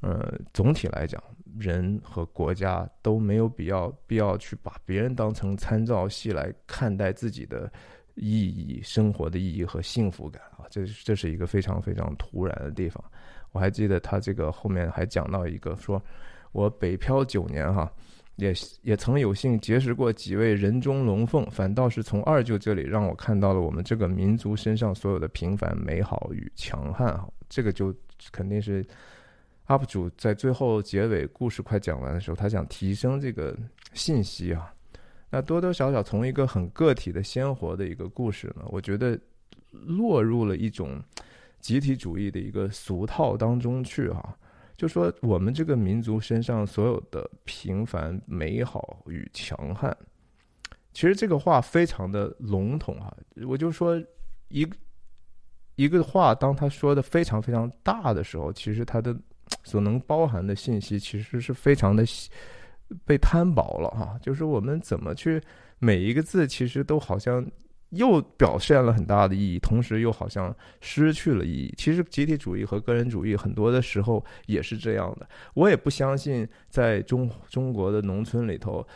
[0.00, 1.22] 呃，总体来讲，
[1.58, 7.70] 人和国家都没有必要必要去把别人当成参照系来看待自己的
[8.14, 13.02] 意义、生活的意义和幸福感啊，这这是一个非常非常突然的地方。
[13.52, 16.00] 我还记得他这个后面还讲到一个，说
[16.52, 17.92] 我北漂九年哈，
[18.36, 27.28] 也也曾有幸结识过几位人中龙凤，反倒是从二舅这里让我看到了我们这个民族身上所有的平凡、美好与强悍哈。
[27.48, 27.92] 这个就
[28.30, 28.86] 肯定是
[29.66, 33.56] UP 主在最后结尾故事快讲完的时候，他想提升这个
[33.94, 34.72] 信息啊。
[35.28, 39.18] 那多多少少从一个很个体的鲜活的一个故事呢，我觉得
[39.70, 41.02] 落入了一种。
[41.60, 44.36] 集体主义的一个俗套当中去哈，
[44.76, 49.94] 就说我们这个民族身上所有的平凡、美好与强悍，
[50.92, 53.14] 其实这个话非常的笼统哈。
[53.46, 54.02] 我就说
[54.48, 54.66] 一
[55.76, 59.14] 一个话，当他说的非常非常大的时候，其实它的
[59.62, 62.04] 所能包含的信息其实是非常的
[63.04, 64.18] 被摊薄了哈。
[64.22, 65.40] 就是我们怎么去
[65.78, 67.46] 每一个字，其实都好像。
[67.90, 71.74] 又表现了很大的意义，同时又好像失去了意义。
[71.76, 75.28] 其实集体主义和个人主义很多的时候也是这样的。
[75.54, 78.86] 我也不相信在中中国的农村里头，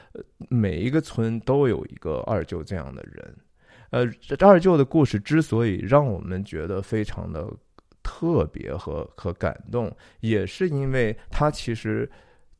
[0.48, 3.36] 每一个村都有一个二舅这样的人。
[3.90, 7.48] 呃，这二舅的故事之所以让我们觉得非常的
[8.02, 12.10] 特别和和感动，也是因为他其实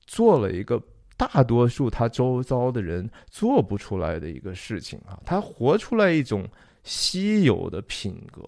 [0.06, 0.82] 做了一个。
[1.16, 6.44] 大多数他周遭的人做不出来的一个事情啊，他活出来一种
[6.82, 8.42] 稀有的品格，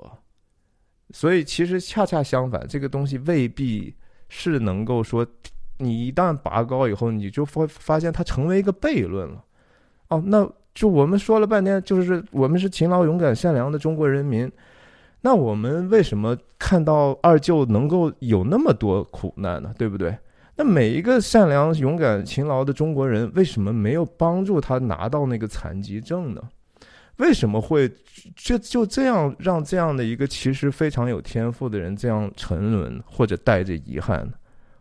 [1.12, 3.94] 所以其实恰恰相反，这个东西未必
[4.28, 5.24] 是能够说，
[5.78, 9.44] 你一旦拔高以后，你就会发现它成为一个悖论了。
[10.08, 14.50] 哦，那就我们说了半天，就是我们是勤劳、勇敢、善良的中国人民，
[15.20, 19.72] 那我们为什么看到二舅能够有那么多苦难呢？
[19.78, 20.16] 对不对？
[20.56, 26.42] 那每一个善良、勇敢、勤劳的中国人，为什么没有帮助他拿到那个残疾证呢？
[27.18, 27.90] 为什么会
[28.34, 34.30] 就就这样让这样的一个其实非常有天赋的人这样沉沦或者带着遗憾？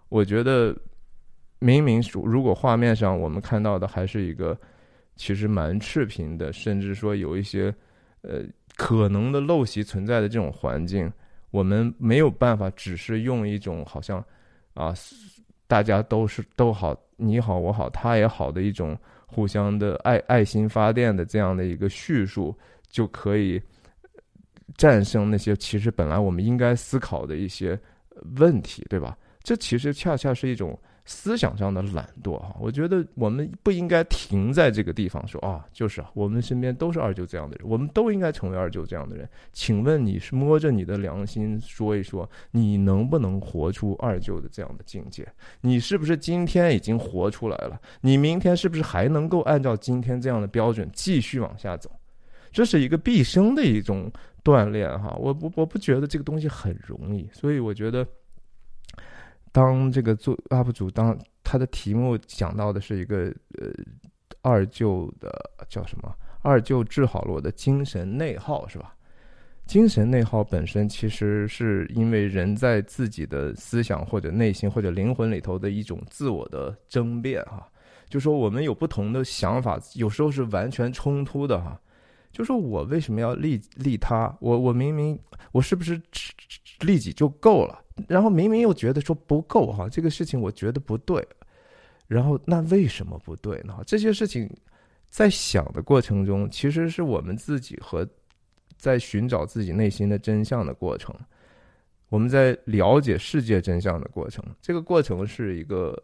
[0.09, 0.75] 我觉得，
[1.59, 4.57] 明明如果画面上我们看到的还是一个
[5.15, 7.73] 其实蛮赤贫的，甚至说有一些
[8.21, 8.41] 呃
[8.75, 11.11] 可能的陋习存在的这种环境，
[11.51, 14.23] 我们没有办法只是用一种好像
[14.73, 14.93] 啊。
[15.67, 22.57] 大家都是都好，你好我好他也好的一种互相的爱爱心发电的这样的一个叙述，
[22.89, 23.61] 就可以
[24.75, 27.79] 战胜那些其实本来我们应该思考的一些
[28.37, 29.17] 问题，对吧？
[29.43, 30.77] 这其实恰恰是一种。
[31.07, 39.29] 思想上的懒惰哈，我觉得我们不应该停在这个地方说啊，就是啊，我们身边都是二舅这样的人，我们都应该成为二舅这样的人。
[39.53, 45.27] 请问你是摸着你的良心说一说，你能不能活出二舅的这样的境界？
[45.61, 47.79] 你是不是今天已经活出来了？
[48.01, 51.91] 你明天是不是还能够按照今天这样的标准继续往下走？
[52.51, 54.11] 这是一个毕生的一种
[54.43, 58.03] 锻炼哈，我我我不觉得这个东西很容易，所以我觉得。
[59.55, 63.71] 当这个做 UP 主，当他的题目讲到的是一个呃
[64.41, 65.31] 二舅的
[65.69, 66.13] 叫什么？
[66.41, 68.93] 二舅治好了我的精神内耗，是吧？
[69.65, 77.65] 精神内耗本身其实是因为人在自己的思想或者内心或者灵魂里头的一种自我的争辩哈，
[78.09, 81.79] 就说我们有不同的想法，有时候是完全冲突的哈。
[82.33, 84.35] 就说我为什么要利利他？
[84.41, 85.17] 我我明明
[85.53, 86.01] 我是不是
[86.81, 87.84] 利己就够了？
[88.07, 91.25] 然后明明又觉得说不够哈，这个事情我觉得不对，
[92.07, 93.81] 然后那为什么不对呢？
[93.87, 94.49] 这些事情
[95.09, 98.07] 在想的过程中，其实是我们自己和
[98.77, 101.15] 在寻找自己内心的真相的过程，
[102.09, 104.43] 我们在了解世界真相的过程。
[104.61, 105.97] 这个过程是一个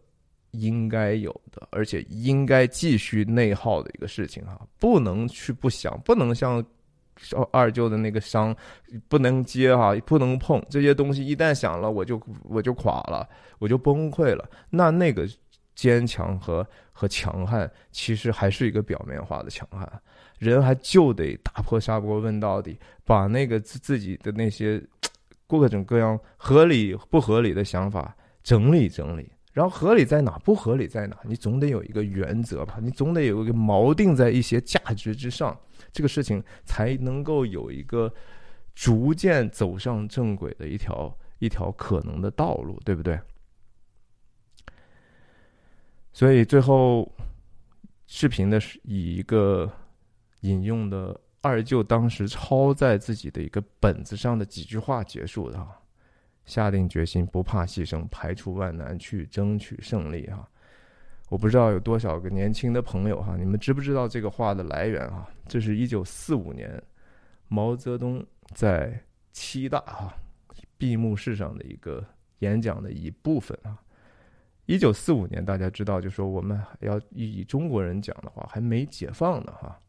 [0.51, 6.63] 应该有的，而且应该继续内耗的一个事情哈，不能去不想，不能像
[7.51, 8.55] 二舅的那个伤，
[9.07, 11.25] 不能接哈，不能碰这些东西。
[11.25, 13.27] 一旦想了，我就我就垮了，
[13.59, 14.49] 我就崩溃了。
[14.69, 15.27] 那那个
[15.75, 19.89] 坚强和和强悍，其实还是一个表面化的强悍。
[20.39, 24.81] 人还就得打破砂锅问到底，把那个自自己的那些
[25.45, 35.55] 各种各样合理不合理的想法整理整理，然后合理在哪，不合理在哪，你总得有一个原则吧，你总得有一个锚定在一些价值之上，
[35.91, 38.13] 这个事情才能够有一个
[38.73, 43.19] 逐渐走上正轨的一条一条可能的道路，对不对？
[46.13, 47.11] 所以最后
[48.07, 49.71] 视频的是以一个。
[50.41, 55.79] 引用的二舅当时抄在自己的一个本子上的几句话结束的哈，
[56.45, 60.49] 下定决心不怕牺牲，排除万难去争取胜利哈。
[61.31, 65.25] 我不知道有多少个年轻的朋友哈，你们知不知道这个话的来源啊？
[65.47, 66.83] 这是一九四五年
[67.47, 68.21] 毛泽东
[68.53, 69.01] 在
[69.31, 70.13] 七大哈
[70.77, 72.05] 闭幕式上的一个
[72.39, 73.81] 演讲的一部分啊。
[74.65, 79.79] 一九四五年大家知道，就说我们要以中国人讲的话，还没解放呢哈。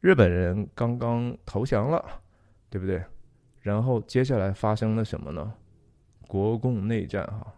[0.00, 2.04] 日本人刚刚投降了，
[2.68, 3.00] 对不对？
[3.60, 5.54] 然后接下来发生了什么呢？
[6.26, 7.54] 国共内战，哈，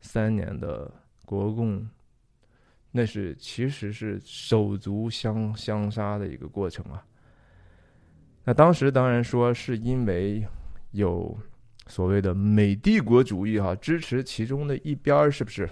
[0.00, 0.88] 三年的
[1.24, 1.84] 国共，
[2.96, 7.04] 那是其实是手足相相杀的一个过程啊。
[8.42, 10.42] 那当时当然说是因为
[10.92, 11.38] 有
[11.86, 15.68] 所谓的美帝国主义，哈，支持其中的一边儿，是不是？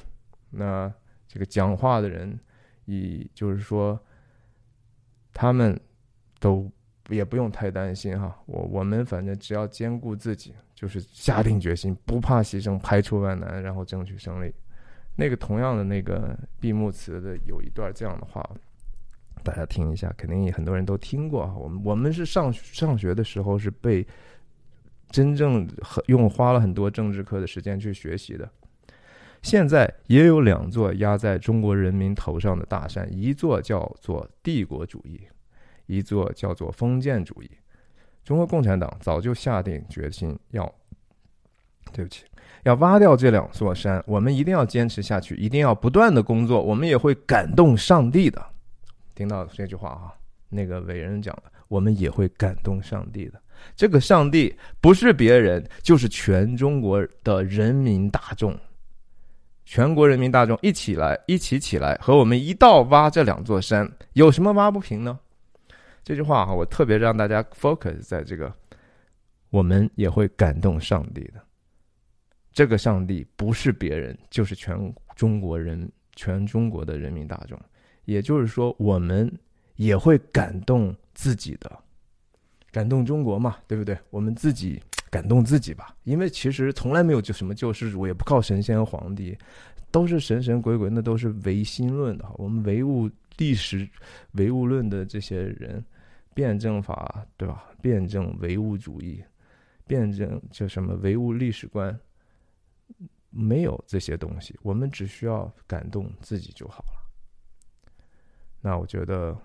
[0.51, 0.93] 那
[1.27, 2.39] 这个讲话的人，
[2.85, 3.99] 以就是说
[5.33, 5.81] 他们。
[6.41, 6.71] 都
[7.09, 14.53] 也不用太担心哈，我我们反正只要兼顾自己，就是下定决心，不怕牺牲，排除万难，然后争取胜利。
[15.17, 18.43] 那个同样的那个闭幕词的有一段这样的话，
[19.43, 21.53] 大家听一下，肯定很多人都听过。
[21.59, 24.07] 我们我们是上上学的时候是被
[25.11, 25.69] 真正
[26.07, 28.51] 用花了很多政治课的时间去学习的。
[29.43, 35.21] 现在也有两座压在中国人民头上的大山，一座叫做帝国主义。
[35.87, 37.51] 一座叫做封建主义，
[38.25, 40.75] 中国共产党早就下定决心要，
[41.93, 42.25] 对不起，
[42.65, 44.03] 要挖掉这两座山。
[44.07, 46.63] 我们一定要坚持下去，一定要不断的工作。
[46.63, 48.45] 我们也会感动上帝的。
[49.15, 50.15] 听到这句话哈，
[50.49, 53.41] 那个伟人讲的，我们也会感动上帝的。
[53.77, 58.55] 这个上帝不是别人，就是全中国的人民大众，
[59.65, 63.91] 全国人民大众一起来，一起起来，和我们一道挖这两座山。
[64.15, 65.19] 有什么挖不平呢？
[66.03, 68.53] 这句话哈，我特别让大家 focus 在这个，
[69.51, 71.41] 我们也会感动上帝的。
[72.55, 77.61] 这个上帝不是别人，就是全中国人，全中国的人民大众。
[78.05, 79.31] 也就是说，我们
[79.77, 81.79] 也会感动自己的，
[82.71, 83.99] 感动中国嘛，对不对？
[84.09, 84.81] 我们自己
[85.11, 89.37] 感动自己吧，因为其实从来没有就什么救世主，也不靠神仙皇帝，
[89.91, 92.25] 都是神神鬼鬼，那都是唯心论的。
[92.37, 93.87] 我们唯物历史、
[94.33, 95.85] 唯物论的这些人。
[96.37, 97.65] 辩证法对吧？
[97.81, 99.23] 辩证唯物主义，
[99.87, 101.97] 辩证叫什么唯物历史观？
[103.35, 107.91] 没有这些东西，我们只需要感动自己就好了。
[108.61, 109.37] 那我觉得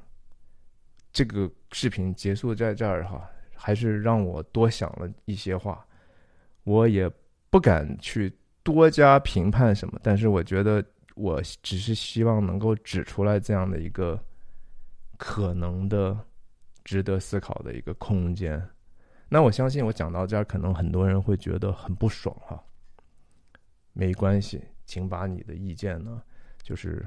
[1.12, 5.86] 这个视频结束在这儿哈，还是让我多想了一些话。
[6.64, 7.10] 我也
[7.50, 8.32] 不敢去
[8.64, 10.86] 多加评判什么，但是我觉得
[11.16, 14.24] 我只是希望能够指出来这样的一个
[15.18, 16.18] 可能的。
[16.86, 18.68] 值得思考的一个空间。
[19.28, 22.64] 那我相信，我讲到这儿，可能很多人会觉得很不爽哈。
[24.00, 26.24] 没关系，请把你的意见呢，
[26.64, 27.06] 就是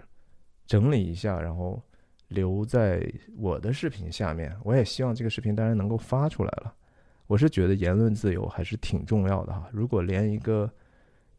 [0.67, 1.83] 整理一下，然后
[2.29, 3.03] 留在
[3.39, 4.55] 我的视频下面。
[4.63, 6.75] 我也希望这个视频当然能够发出来了。
[7.27, 9.67] 我是觉得言论自由还是挺重要的哈。
[9.73, 10.71] 如果连一个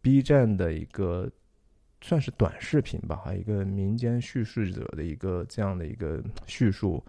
[0.01, 1.31] B 站的一个
[2.01, 7.03] 算是短视频吧，一个民间叙事者的一个这样的一个叙述。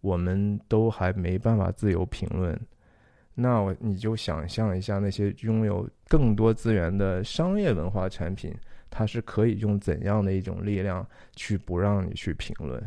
[0.00, 2.56] 我们都还没办法自由评论，
[3.34, 8.52] 那我你就想象一下，那些拥有更多资源的商业文化产品，
[8.88, 11.06] 它是可以用怎样的一种力量
[11.36, 12.82] 去不让你去评论？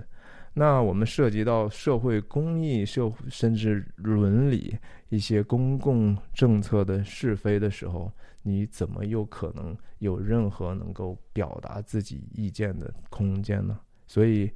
[0.54, 4.76] 那我们涉及到社会公益、社会甚至伦理
[5.10, 8.12] 一些公共政策的是非的时候，
[8.42, 13.80] 你怎么又可能有任何能够表达自己意见的空间呢？
[14.08, 14.52] 所以。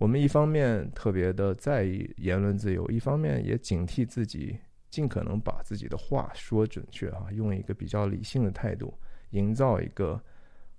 [0.00, 4.56] 我们一方面特别的在意言论自由，一方面也警惕自己，
[4.90, 8.92] 尽可能把自己的话说准确啊，用一个比较理性的态度，
[9.30, 10.22] 营造一个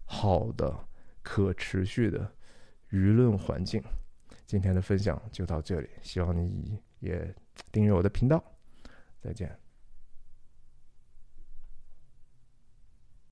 [0.06, 0.76] 好的、
[1.22, 2.32] 可持续的
[2.92, 3.82] 舆论环境。
[4.46, 7.34] 今天的分享就到这里，希望你也
[7.72, 8.44] 订阅我的频道，
[9.22, 9.69] 再见。